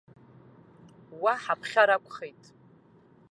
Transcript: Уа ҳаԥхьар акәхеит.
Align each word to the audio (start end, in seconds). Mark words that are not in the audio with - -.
Уа 1.21 1.33
ҳаԥхьар 1.43 1.89
акәхеит. 1.95 2.41